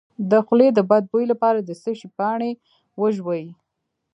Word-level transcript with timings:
د 0.29 0.31
خولې 0.45 0.67
د 0.73 0.79
بد 0.89 1.03
بوی 1.11 1.25
لپاره 1.31 1.59
د 1.63 1.69
څه 1.81 1.91
شي 1.99 2.07
پاڼې 2.17 2.51
وژويئ؟ 3.01 3.45